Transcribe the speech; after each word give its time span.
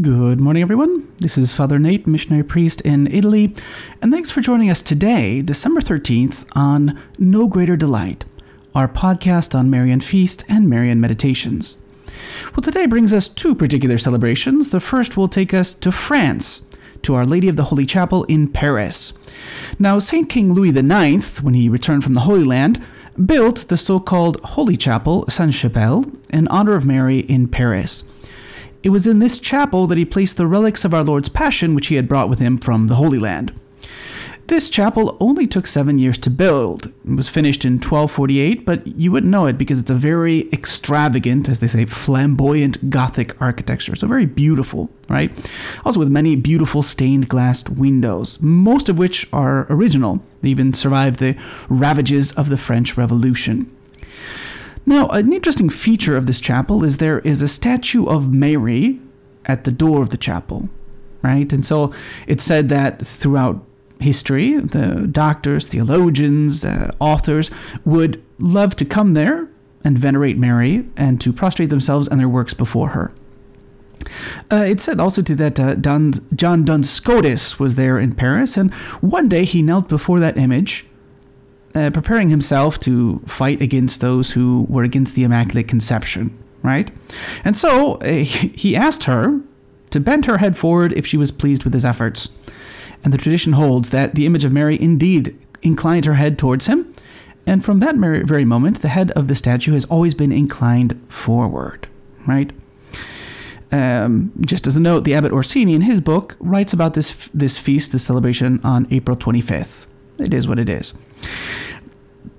Good 0.00 0.40
morning, 0.40 0.62
everyone. 0.62 1.12
This 1.18 1.36
is 1.36 1.52
Father 1.52 1.78
Nate, 1.78 2.06
missionary 2.06 2.42
priest 2.42 2.80
in 2.80 3.06
Italy, 3.08 3.54
and 4.00 4.10
thanks 4.10 4.30
for 4.30 4.40
joining 4.40 4.70
us 4.70 4.80
today, 4.80 5.42
December 5.42 5.82
13th, 5.82 6.46
on 6.52 6.98
No 7.18 7.46
Greater 7.46 7.76
Delight, 7.76 8.24
our 8.74 8.88
podcast 8.88 9.54
on 9.54 9.68
Marian 9.68 10.00
Feast 10.00 10.46
and 10.48 10.66
Marian 10.66 10.98
Meditations. 10.98 11.76
Well, 12.56 12.62
today 12.62 12.86
brings 12.86 13.12
us 13.12 13.28
two 13.28 13.54
particular 13.54 13.98
celebrations. 13.98 14.70
The 14.70 14.80
first 14.80 15.18
will 15.18 15.28
take 15.28 15.52
us 15.52 15.74
to 15.74 15.92
France, 15.92 16.62
to 17.02 17.14
Our 17.14 17.26
Lady 17.26 17.48
of 17.48 17.56
the 17.56 17.64
Holy 17.64 17.84
Chapel 17.84 18.24
in 18.24 18.48
Paris. 18.48 19.12
Now, 19.78 19.98
St. 19.98 20.26
King 20.26 20.54
Louis 20.54 20.70
IX, 20.70 21.42
when 21.42 21.52
he 21.52 21.68
returned 21.68 22.02
from 22.02 22.14
the 22.14 22.20
Holy 22.20 22.44
Land, 22.44 22.82
built 23.26 23.68
the 23.68 23.76
so 23.76 24.00
called 24.00 24.40
Holy 24.42 24.78
Chapel, 24.78 25.26
Sainte 25.28 25.52
Chapelle, 25.52 26.06
in 26.30 26.48
honor 26.48 26.76
of 26.76 26.86
Mary 26.86 27.18
in 27.18 27.46
Paris. 27.46 28.04
It 28.82 28.90
was 28.90 29.06
in 29.06 29.20
this 29.20 29.38
chapel 29.38 29.86
that 29.86 29.98
he 29.98 30.04
placed 30.04 30.36
the 30.36 30.46
relics 30.46 30.84
of 30.84 30.92
our 30.92 31.04
Lord's 31.04 31.28
Passion, 31.28 31.74
which 31.74 31.86
he 31.86 31.94
had 31.94 32.08
brought 32.08 32.28
with 32.28 32.40
him 32.40 32.58
from 32.58 32.88
the 32.88 32.96
Holy 32.96 33.18
Land. 33.18 33.52
This 34.48 34.70
chapel 34.70 35.16
only 35.20 35.46
took 35.46 35.68
seven 35.68 35.98
years 36.00 36.18
to 36.18 36.28
build. 36.28 36.86
It 36.86 37.14
was 37.14 37.28
finished 37.28 37.64
in 37.64 37.74
1248, 37.74 38.66
but 38.66 38.86
you 38.86 39.12
wouldn't 39.12 39.30
know 39.30 39.46
it 39.46 39.56
because 39.56 39.78
it's 39.78 39.88
a 39.88 39.94
very 39.94 40.50
extravagant, 40.52 41.48
as 41.48 41.60
they 41.60 41.68
say, 41.68 41.84
flamboyant 41.84 42.90
Gothic 42.90 43.40
architecture. 43.40 43.94
So 43.94 44.08
very 44.08 44.26
beautiful, 44.26 44.90
right? 45.08 45.30
Also 45.84 46.00
with 46.00 46.10
many 46.10 46.34
beautiful 46.34 46.82
stained 46.82 47.28
glass 47.28 47.66
windows, 47.68 48.40
most 48.42 48.88
of 48.88 48.98
which 48.98 49.32
are 49.32 49.66
original. 49.70 50.20
They 50.42 50.48
even 50.48 50.74
survived 50.74 51.20
the 51.20 51.36
ravages 51.68 52.32
of 52.32 52.48
the 52.48 52.58
French 52.58 52.96
Revolution. 52.96 53.74
Now, 54.84 55.08
an 55.08 55.32
interesting 55.32 55.70
feature 55.70 56.16
of 56.16 56.26
this 56.26 56.40
chapel 56.40 56.84
is 56.84 56.98
there 56.98 57.20
is 57.20 57.42
a 57.42 57.48
statue 57.48 58.06
of 58.06 58.32
Mary 58.32 59.00
at 59.46 59.64
the 59.64 59.70
door 59.70 60.02
of 60.02 60.10
the 60.10 60.16
chapel, 60.16 60.68
right? 61.22 61.52
And 61.52 61.64
so 61.64 61.92
it's 62.26 62.44
said 62.44 62.68
that 62.68 63.04
throughout 63.06 63.64
history, 64.00 64.58
the 64.58 65.08
doctors, 65.10 65.66
theologians, 65.66 66.64
uh, 66.64 66.92
authors 66.98 67.50
would 67.84 68.22
love 68.38 68.74
to 68.76 68.84
come 68.84 69.14
there 69.14 69.48
and 69.84 69.98
venerate 69.98 70.36
Mary 70.36 70.86
and 70.96 71.20
to 71.20 71.32
prostrate 71.32 71.70
themselves 71.70 72.08
and 72.08 72.20
their 72.20 72.28
works 72.28 72.54
before 72.54 72.90
her. 72.90 73.12
Uh, 74.50 74.56
it's 74.56 74.82
said 74.82 74.98
also 74.98 75.22
to 75.22 75.34
that 75.36 75.60
uh, 75.60 75.76
John 75.76 76.64
Duns 76.64 76.90
Scotus 76.90 77.58
was 77.58 77.76
there 77.76 77.98
in 77.98 78.14
Paris, 78.14 78.56
and 78.56 78.74
one 79.00 79.28
day 79.28 79.44
he 79.44 79.62
knelt 79.62 79.88
before 79.88 80.18
that 80.20 80.36
image 80.36 80.86
uh, 81.74 81.90
preparing 81.90 82.28
himself 82.28 82.78
to 82.80 83.20
fight 83.26 83.60
against 83.62 84.00
those 84.00 84.32
who 84.32 84.66
were 84.68 84.82
against 84.82 85.14
the 85.14 85.24
Immaculate 85.24 85.68
Conception, 85.68 86.36
right? 86.62 86.90
And 87.44 87.56
so 87.56 87.94
uh, 87.96 88.12
he 88.24 88.76
asked 88.76 89.04
her 89.04 89.40
to 89.90 90.00
bend 90.00 90.26
her 90.26 90.38
head 90.38 90.56
forward 90.56 90.92
if 90.94 91.06
she 91.06 91.16
was 91.16 91.30
pleased 91.30 91.64
with 91.64 91.74
his 91.74 91.84
efforts. 91.84 92.30
And 93.04 93.12
the 93.12 93.18
tradition 93.18 93.54
holds 93.54 93.90
that 93.90 94.14
the 94.14 94.26
image 94.26 94.44
of 94.44 94.52
Mary 94.52 94.80
indeed 94.80 95.36
inclined 95.62 96.04
her 96.04 96.14
head 96.14 96.38
towards 96.38 96.66
him, 96.66 96.92
and 97.46 97.64
from 97.64 97.80
that 97.80 97.96
very 97.96 98.44
moment, 98.44 98.82
the 98.82 98.88
head 98.88 99.10
of 99.12 99.28
the 99.28 99.34
statue 99.34 99.72
has 99.72 99.84
always 99.86 100.14
been 100.14 100.32
inclined 100.32 101.00
forward, 101.08 101.88
right? 102.26 102.52
Um, 103.72 104.32
just 104.42 104.66
as 104.66 104.76
a 104.76 104.80
note, 104.80 105.04
the 105.04 105.14
abbot 105.14 105.32
Orsini, 105.32 105.74
in 105.74 105.82
his 105.82 106.00
book, 106.00 106.36
writes 106.38 106.72
about 106.72 106.94
this 106.94 107.28
this 107.32 107.58
feast, 107.58 107.90
this 107.90 108.04
celebration, 108.04 108.60
on 108.62 108.86
April 108.90 109.16
25th. 109.16 109.86
It 110.18 110.32
is 110.34 110.46
what 110.46 110.58
it 110.58 110.68
is. 110.68 110.94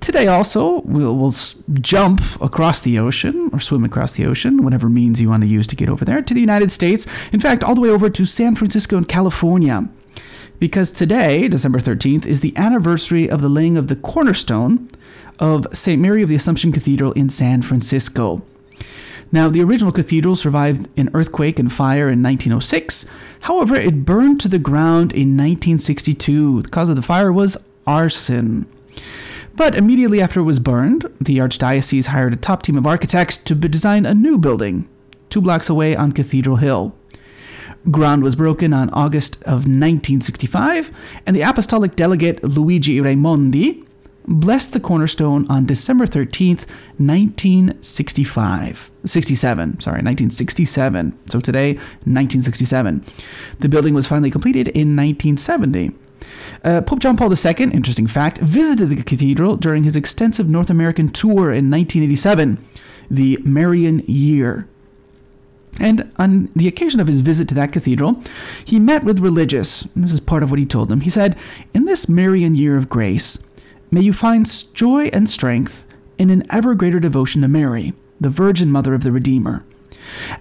Today, 0.00 0.26
also, 0.26 0.82
we'll, 0.82 1.16
we'll 1.16 1.34
jump 1.80 2.20
across 2.40 2.80
the 2.80 2.98
ocean 2.98 3.48
or 3.52 3.60
swim 3.60 3.84
across 3.84 4.12
the 4.12 4.26
ocean, 4.26 4.62
whatever 4.62 4.90
means 4.90 5.20
you 5.20 5.30
want 5.30 5.42
to 5.42 5.46
use 5.46 5.66
to 5.68 5.76
get 5.76 5.88
over 5.88 6.04
there, 6.04 6.20
to 6.20 6.34
the 6.34 6.40
United 6.40 6.70
States. 6.70 7.06
In 7.32 7.40
fact, 7.40 7.64
all 7.64 7.74
the 7.74 7.80
way 7.80 7.88
over 7.88 8.10
to 8.10 8.26
San 8.26 8.54
Francisco 8.54 8.98
in 8.98 9.06
California. 9.06 9.88
Because 10.58 10.90
today, 10.90 11.48
December 11.48 11.80
13th, 11.80 12.26
is 12.26 12.40
the 12.40 12.56
anniversary 12.56 13.28
of 13.30 13.40
the 13.40 13.48
laying 13.48 13.76
of 13.76 13.88
the 13.88 13.96
cornerstone 13.96 14.88
of 15.38 15.66
St. 15.72 16.00
Mary 16.00 16.22
of 16.22 16.28
the 16.28 16.36
Assumption 16.36 16.70
Cathedral 16.70 17.12
in 17.12 17.28
San 17.28 17.62
Francisco. 17.62 18.42
Now, 19.32 19.48
the 19.48 19.62
original 19.62 19.92
cathedral 19.92 20.36
survived 20.36 20.88
an 20.98 21.10
earthquake 21.14 21.58
and 21.58 21.72
fire 21.72 22.08
in 22.08 22.22
1906. 22.22 23.06
However, 23.40 23.74
it 23.74 24.04
burned 24.04 24.40
to 24.42 24.48
the 24.48 24.58
ground 24.58 25.12
in 25.12 25.36
1962. 25.36 26.62
The 26.62 26.68
cause 26.68 26.88
of 26.88 26.96
the 26.96 27.02
fire 27.02 27.32
was 27.32 27.56
arson. 27.86 28.66
But 29.56 29.74
immediately 29.74 30.20
after 30.20 30.40
it 30.40 30.44
was 30.44 30.58
burned, 30.58 31.02
the 31.20 31.38
Archdiocese 31.38 32.06
hired 32.06 32.32
a 32.32 32.36
top 32.36 32.62
team 32.62 32.76
of 32.76 32.86
architects 32.86 33.36
to 33.38 33.54
design 33.54 34.04
a 34.04 34.14
new 34.14 34.36
building, 34.36 34.88
two 35.30 35.40
blocks 35.40 35.68
away 35.68 35.94
on 35.94 36.12
Cathedral 36.12 36.56
Hill. 36.56 36.94
Ground 37.90 38.22
was 38.24 38.34
broken 38.34 38.72
on 38.72 38.90
August 38.90 39.36
of 39.42 39.66
1965, 39.66 40.90
and 41.26 41.36
the 41.36 41.42
apostolic 41.42 41.94
delegate 41.96 42.42
Luigi 42.42 42.98
Raimondi 42.98 43.86
blessed 44.26 44.72
the 44.72 44.80
cornerstone 44.80 45.46
on 45.48 45.66
December 45.66 46.06
13th, 46.06 46.66
1965. 46.98 48.90
67, 49.04 49.80
sorry, 49.80 49.96
1967. 49.96 51.18
So 51.26 51.40
today, 51.40 51.74
1967. 52.04 53.04
The 53.60 53.68
building 53.68 53.94
was 53.94 54.06
finally 54.06 54.30
completed 54.30 54.68
in 54.68 54.96
1970. 54.96 55.92
Uh, 56.62 56.80
Pope 56.80 57.00
John 57.00 57.16
Paul 57.16 57.32
II, 57.32 57.52
interesting 57.72 58.06
fact, 58.06 58.38
visited 58.38 58.88
the 58.88 59.02
cathedral 59.02 59.56
during 59.56 59.84
his 59.84 59.96
extensive 59.96 60.48
North 60.48 60.70
American 60.70 61.08
tour 61.08 61.52
in 61.52 61.70
1987, 61.70 62.64
the 63.10 63.38
Marian 63.44 64.00
Year. 64.06 64.66
And 65.80 66.12
on 66.16 66.50
the 66.54 66.68
occasion 66.68 67.00
of 67.00 67.08
his 67.08 67.20
visit 67.20 67.48
to 67.48 67.54
that 67.56 67.72
cathedral, 67.72 68.22
he 68.64 68.78
met 68.78 69.02
with 69.04 69.18
religious. 69.18 69.88
This 69.96 70.12
is 70.12 70.20
part 70.20 70.42
of 70.42 70.50
what 70.50 70.60
he 70.60 70.66
told 70.66 70.88
them. 70.88 71.00
He 71.00 71.10
said, 71.10 71.36
In 71.74 71.84
this 71.84 72.08
Marian 72.08 72.54
year 72.54 72.76
of 72.76 72.88
grace, 72.88 73.38
may 73.94 74.00
you 74.00 74.12
find 74.12 74.74
joy 74.74 75.04
and 75.12 75.30
strength 75.30 75.86
in 76.18 76.28
an 76.28 76.44
ever 76.50 76.74
greater 76.74 76.98
devotion 76.98 77.42
to 77.42 77.48
Mary, 77.48 77.92
the 78.20 78.28
Virgin 78.28 78.70
Mother 78.70 78.92
of 78.92 79.04
the 79.04 79.12
Redeemer. 79.12 79.64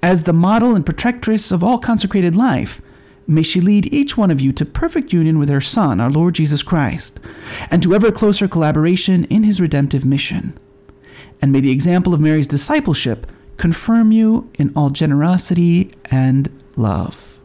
As 0.00 0.22
the 0.22 0.32
model 0.32 0.76
and 0.76 0.86
protectress 0.86 1.50
of 1.50 1.64
all 1.64 1.78
consecrated 1.78 2.36
life, 2.36 2.80
may 3.26 3.42
she 3.42 3.60
lead 3.60 3.92
each 3.92 4.16
one 4.16 4.30
of 4.30 4.40
you 4.40 4.52
to 4.52 4.64
perfect 4.64 5.12
union 5.12 5.38
with 5.38 5.48
her 5.48 5.60
Son, 5.60 6.00
our 6.00 6.10
Lord 6.10 6.36
Jesus 6.36 6.62
Christ, 6.62 7.18
and 7.72 7.82
to 7.82 7.92
ever 7.92 8.12
closer 8.12 8.46
collaboration 8.46 9.24
in 9.24 9.42
his 9.42 9.60
redemptive 9.60 10.04
mission. 10.04 10.56
And 11.42 11.50
may 11.50 11.60
the 11.60 11.72
example 11.72 12.14
of 12.14 12.20
Mary's 12.20 12.46
discipleship 12.46 13.26
confirm 13.56 14.12
you 14.12 14.48
in 14.54 14.72
all 14.76 14.90
generosity 14.90 15.90
and 16.04 16.48
love. 16.76 17.39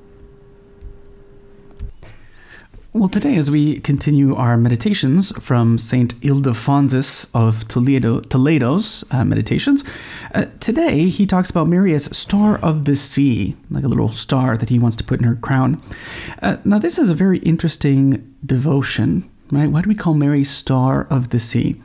Well, 2.96 3.10
today, 3.10 3.36
as 3.36 3.52
we 3.52 3.82
continue 3.82 4.36
our 4.36 4.56
meditations 4.56 5.34
from 5.44 5.78
Saint 5.78 6.18
Ildefonsus 6.22 7.30
of 7.34 7.68
Toledo, 7.68 8.22
Toledo's 8.22 9.04
uh, 9.12 9.26
meditations, 9.26 9.84
uh, 10.34 10.46
today 10.62 11.10
he 11.10 11.26
talks 11.26 11.50
about 11.50 11.68
Mary 11.68 11.94
as 11.94 12.06
Star 12.18 12.58
of 12.60 12.86
the 12.86 12.96
Sea, 12.96 13.54
like 13.70 13.84
a 13.84 13.90
little 13.90 14.14
star 14.14 14.56
that 14.56 14.70
he 14.70 14.80
wants 14.80 14.96
to 14.96 15.04
put 15.04 15.20
in 15.20 15.28
her 15.28 15.36
crown. 15.36 15.78
Uh, 16.42 16.56
now, 16.64 16.80
this 16.80 16.98
is 16.98 17.10
a 17.10 17.14
very 17.14 17.40
interesting 17.40 18.34
devotion, 18.46 19.30
right? 19.52 19.70
Why 19.70 19.82
do 19.82 19.90
we 19.90 19.96
call 19.96 20.14
Mary 20.14 20.46
Star 20.46 21.06
of 21.10 21.32
the 21.32 21.40
Sea? 21.40 21.76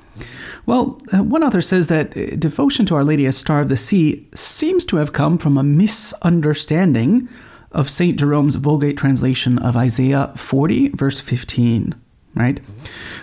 Well, 0.65 0.97
uh, 1.13 1.25
one 1.25 1.43
author 1.43 1.61
says 1.61 1.89
that 1.89 2.17
uh, 2.17 2.37
devotion 2.37 2.87
to 2.87 2.95
Our 2.95 3.03
Lady 3.03 3.27
as 3.27 3.37
Star 3.37 3.63
of 3.63 3.69
the 3.69 3.77
Sea 3.77 4.29
seems 4.33 4.85
to 4.85 4.99
have 4.99 5.13
come 5.13 5.39
from 5.39 5.59
a 5.59 5.65
misunderstanding 5.65 7.29
of 7.73 7.91
St. 7.91 8.19
Jerome's 8.19 8.57
Vulgate 8.57 8.97
translation 8.97 9.59
of 9.59 9.77
Isaiah 9.77 10.33
40, 10.37 10.89
verse 10.91 11.21
15, 11.21 11.95
right? 12.35 12.61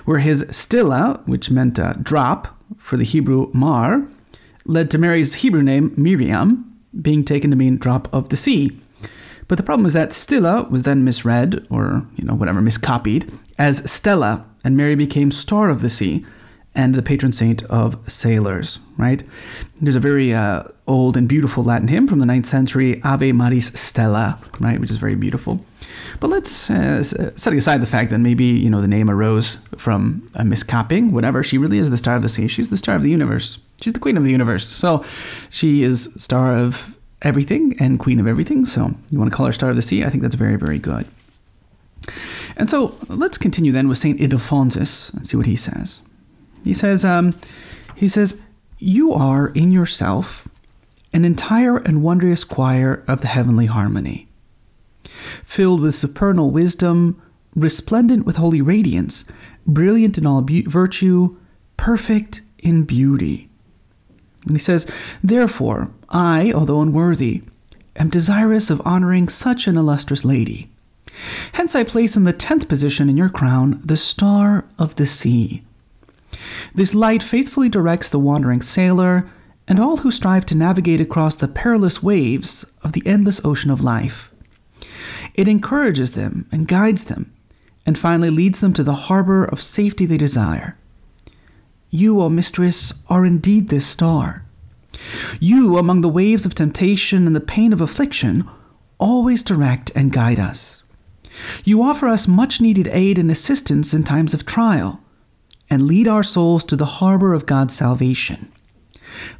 Where 0.05 0.19
his 0.19 0.43
stilla, 0.45 1.25
which 1.27 1.51
meant 1.51 1.79
a 1.79 1.97
drop 2.01 2.57
for 2.77 2.97
the 2.97 3.03
Hebrew 3.03 3.49
mar, 3.53 4.07
led 4.65 4.91
to 4.91 4.97
Mary's 4.97 5.35
Hebrew 5.35 5.63
name 5.63 5.93
Miriam 5.97 6.77
being 7.01 7.23
taken 7.23 7.51
to 7.51 7.57
mean 7.57 7.77
drop 7.77 8.13
of 8.13 8.29
the 8.29 8.35
sea. 8.35 8.77
But 9.47 9.57
the 9.57 9.63
problem 9.63 9.85
is 9.85 9.93
that 9.93 10.09
stilla 10.09 10.69
was 10.69 10.83
then 10.83 11.03
misread, 11.03 11.65
or, 11.69 12.05
you 12.15 12.25
know, 12.25 12.33
whatever, 12.33 12.61
miscopied, 12.61 13.33
as 13.57 13.89
Stella, 13.89 14.45
and 14.63 14.75
Mary 14.75 14.95
became 14.95 15.31
Star 15.31 15.69
of 15.69 15.81
the 15.81 15.89
Sea, 15.89 16.25
and 16.77 16.93
the 16.93 17.01
patron 17.01 17.31
saint 17.33 17.63
of 17.63 17.99
sailors, 18.09 18.77
right? 18.97 19.23
There's 19.81 19.95
a 19.95 19.99
very 19.99 20.31
uh, 20.33 20.63
old 20.85 21.17
and 21.17 21.27
beautiful 21.27 21.63
Latin 21.63 21.87
hymn 21.87 22.07
from 22.07 22.19
the 22.19 22.25
9th 22.25 22.45
century, 22.45 23.01
Ave 23.03 23.31
Maris 23.31 23.67
Stella, 23.73 24.39
right, 24.59 24.79
which 24.79 24.91
is 24.91 24.97
very 24.97 25.15
beautiful. 25.15 25.59
But 26.19 26.29
let's, 26.29 26.69
uh, 26.69 27.03
setting 27.35 27.57
aside 27.57 27.81
the 27.81 27.87
fact 27.87 28.11
that 28.11 28.19
maybe, 28.19 28.45
you 28.45 28.69
know, 28.69 28.79
the 28.79 28.87
name 28.87 29.09
arose 29.09 29.55
from 29.75 30.29
a 30.35 30.45
miscopying, 30.45 31.11
whatever, 31.11 31.41
she 31.41 31.57
really 31.57 31.79
is 31.79 31.89
the 31.89 31.97
star 31.97 32.15
of 32.15 32.21
the 32.21 32.29
sea. 32.29 32.47
She's 32.47 32.69
the 32.69 32.77
star 32.77 32.95
of 32.95 33.01
the 33.01 33.09
universe. 33.09 33.57
She's 33.81 33.93
the 33.93 33.99
queen 33.99 34.15
of 34.15 34.23
the 34.23 34.31
universe. 34.31 34.67
So 34.67 35.03
she 35.49 35.81
is 35.81 36.13
star 36.17 36.55
of 36.55 36.95
everything 37.23 37.75
and 37.79 37.99
queen 37.99 38.19
of 38.19 38.27
everything. 38.27 38.65
So 38.65 38.93
you 39.09 39.17
want 39.17 39.31
to 39.31 39.35
call 39.35 39.47
her 39.47 39.51
star 39.51 39.71
of 39.71 39.75
the 39.75 39.81
sea? 39.81 40.03
I 40.03 40.09
think 40.11 40.21
that's 40.21 40.35
very, 40.35 40.57
very 40.57 40.77
good. 40.77 41.07
And 42.55 42.69
so 42.69 42.95
let's 43.09 43.39
continue 43.39 43.71
then 43.71 43.87
with 43.87 43.97
St. 43.97 44.19
Ildefonsus 44.19 45.13
and 45.13 45.25
see 45.25 45.37
what 45.37 45.47
he 45.47 45.55
says. 45.55 46.01
He 46.67 46.73
says, 46.73 47.05
um, 47.05 47.33
he 47.95 48.09
says, 48.09 48.41
you 48.77 49.13
are 49.13 49.47
in 49.47 49.71
yourself 49.71 50.49
an 51.13 51.23
entire 51.23 51.77
and 51.77 52.03
wondrous 52.03 52.43
choir 52.43 53.05
of 53.07 53.21
the 53.21 53.29
heavenly 53.29 53.67
harmony. 53.67 54.27
filled 55.45 55.79
with 55.79 55.95
supernal 55.95 56.51
wisdom, 56.51 57.21
resplendent 57.55 58.25
with 58.25 58.35
holy 58.35 58.61
radiance, 58.61 59.23
brilliant 59.65 60.17
in 60.17 60.25
all 60.25 60.41
be- 60.41 60.63
virtue, 60.63 61.37
perfect 61.77 62.41
in 62.59 62.83
beauty. 62.83 63.49
And 64.45 64.57
he 64.57 64.59
says, 64.59 64.91
Therefore, 65.23 65.89
I, 66.09 66.51
although 66.51 66.81
unworthy, 66.81 67.43
am 67.95 68.09
desirous 68.09 68.69
of 68.69 68.81
honoring 68.83 69.29
such 69.29 69.67
an 69.67 69.77
illustrious 69.77 70.25
lady. 70.25 70.69
Hence, 71.53 71.75
I 71.75 71.85
place 71.85 72.17
in 72.17 72.25
the 72.25 72.33
tenth 72.33 72.67
position 72.67 73.07
in 73.07 73.15
your 73.15 73.29
crown 73.29 73.79
the 73.85 73.95
star 73.95 74.65
of 74.77 74.97
the 74.97 75.07
sea. 75.07 75.63
This 76.73 76.93
light 76.93 77.23
faithfully 77.23 77.69
directs 77.69 78.09
the 78.09 78.19
wandering 78.19 78.61
sailor 78.61 79.29
and 79.67 79.79
all 79.79 79.97
who 79.97 80.11
strive 80.11 80.45
to 80.47 80.55
navigate 80.55 81.01
across 81.01 81.35
the 81.35 81.47
perilous 81.47 82.01
waves 82.01 82.65
of 82.83 82.93
the 82.93 83.05
endless 83.05 83.43
ocean 83.43 83.69
of 83.69 83.83
life. 83.83 84.31
It 85.33 85.47
encourages 85.47 86.13
them 86.13 86.47
and 86.51 86.67
guides 86.67 87.05
them, 87.05 87.33
and 87.85 87.97
finally 87.97 88.29
leads 88.29 88.59
them 88.59 88.73
to 88.73 88.83
the 88.83 88.93
harbor 88.93 89.45
of 89.45 89.61
safety 89.61 90.05
they 90.05 90.17
desire. 90.17 90.77
You, 91.89 92.21
O 92.21 92.29
mistress, 92.29 92.93
are 93.09 93.25
indeed 93.25 93.69
this 93.69 93.85
star. 93.85 94.45
You, 95.39 95.77
among 95.77 96.01
the 96.01 96.09
waves 96.09 96.45
of 96.45 96.55
temptation 96.55 97.27
and 97.27 97.35
the 97.35 97.39
pain 97.39 97.71
of 97.71 97.81
affliction, 97.81 98.49
always 98.97 99.43
direct 99.43 99.91
and 99.95 100.11
guide 100.11 100.39
us. 100.39 100.81
You 101.63 101.83
offer 101.83 102.07
us 102.07 102.27
much 102.27 102.59
needed 102.59 102.87
aid 102.91 103.19
and 103.19 103.29
assistance 103.29 103.93
in 103.93 104.03
times 104.03 104.33
of 104.33 104.45
trial, 104.45 105.01
and 105.69 105.87
lead 105.87 106.07
our 106.07 106.23
souls 106.23 106.63
to 106.65 106.75
the 106.75 106.85
harbor 106.85 107.33
of 107.33 107.45
God's 107.45 107.75
salvation. 107.75 108.51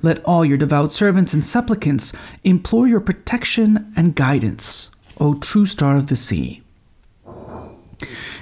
Let 0.02 0.24
all 0.26 0.44
your 0.44 0.58
devout 0.58 0.92
servants 0.92 1.34
and 1.34 1.46
supplicants 1.46 2.14
implore 2.44 2.88
your 2.88 3.00
protection 3.00 3.92
and 3.96 4.16
guidance, 4.16 4.90
O 5.20 5.36
true 5.36 5.66
star 5.66 5.96
of 5.96 6.08
the 6.08 6.16
sea. 6.16 6.62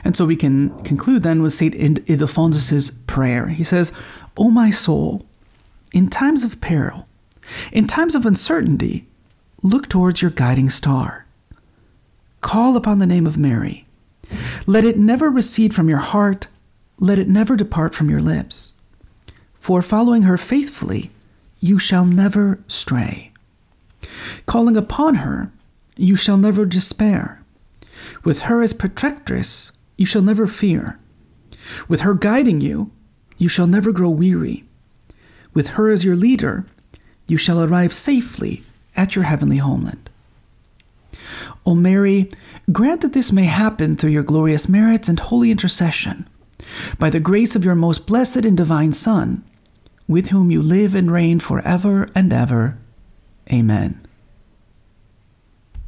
And 0.04 0.16
so 0.16 0.26
we 0.26 0.36
can 0.36 0.78
conclude 0.84 1.24
then 1.24 1.42
with 1.42 1.54
St. 1.54 1.74
Ildefonsus' 1.76 2.92
prayer. 3.08 3.48
He 3.48 3.64
says, 3.64 3.92
O 4.38 4.52
my 4.52 4.70
soul, 4.70 5.26
in 5.94 6.10
times 6.10 6.44
of 6.44 6.62
peril, 6.62 7.08
in 7.72 7.88
times 7.88 8.16
of 8.16 8.26
uncertainty, 8.26 9.08
look 9.64 9.90
towards 9.90 10.22
your 10.22 10.32
guiding 10.32 10.70
star. 10.70 11.26
Call 12.42 12.78
upon 12.78 13.00
the 13.00 13.08
name 13.08 13.26
of 13.26 13.38
Mary. 13.38 13.88
Let 14.68 14.86
it 14.86 14.98
never 14.98 15.30
recede 15.30 15.74
from 15.74 15.90
your 15.90 16.00
heart, 16.00 16.48
let 17.00 17.20
it 17.20 17.28
never 17.28 17.56
depart 17.56 17.94
from 17.94 18.10
your 18.10 18.22
lips. 18.22 18.74
For 19.56 19.82
following 19.82 20.24
her 20.24 20.38
faithfully, 20.38 21.12
you 21.60 21.80
shall 21.80 22.06
never 22.06 22.60
stray. 22.68 23.32
Calling 24.46 24.78
upon 24.78 25.16
her, 25.16 25.52
you 25.98 26.16
shall 26.16 26.38
never 26.38 26.66
despair. 26.66 27.42
With 28.24 28.42
her 28.42 28.62
as 28.62 28.74
protectress, 28.74 29.72
you 29.98 30.06
shall 30.06 30.22
never 30.22 30.48
fear. 30.48 31.00
With 31.88 32.02
her 32.02 32.14
guiding 32.14 32.62
you, 32.62 32.92
you 33.38 33.50
shall 33.50 33.68
never 33.68 33.92
grow 33.92 34.10
weary. 34.10 34.64
With 35.54 35.70
her 35.70 35.90
as 35.90 36.04
your 36.04 36.16
leader, 36.16 36.66
you 37.28 37.38
shall 37.38 37.64
arrive 37.64 37.94
safely 37.94 38.64
at 38.96 39.16
your 39.16 39.26
heavenly 39.26 39.58
homeland. 39.58 40.10
O 41.66 41.74
Mary, 41.74 42.30
grant 42.72 43.02
that 43.02 43.14
this 43.14 43.32
may 43.32 43.46
happen 43.46 43.96
through 43.96 44.12
your 44.12 44.24
glorious 44.24 44.70
merits 44.70 45.10
and 45.10 45.20
holy 45.20 45.50
intercession, 45.50 46.28
by 47.00 47.10
the 47.10 47.20
grace 47.20 47.56
of 47.56 47.66
your 47.66 47.76
most 47.76 48.06
blessed 48.06 48.38
and 48.46 48.58
divine 48.58 48.94
Son, 48.94 49.44
with 50.08 50.30
whom 50.30 50.52
you 50.52 50.62
live 50.62 50.96
and 50.96 51.12
reign 51.12 51.40
forever 51.40 52.10
and 52.16 52.32
ever. 52.32 52.78
Amen. 53.52 54.05